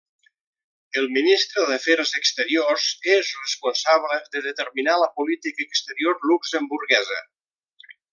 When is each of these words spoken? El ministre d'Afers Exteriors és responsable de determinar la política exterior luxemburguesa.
El 1.01 1.09
ministre 1.17 1.65
d'Afers 1.71 2.13
Exteriors 2.19 2.87
és 3.17 3.29
responsable 3.43 4.17
de 4.37 4.43
determinar 4.49 4.97
la 5.03 5.11
política 5.21 5.67
exterior 5.67 6.19
luxemburguesa. 6.33 7.21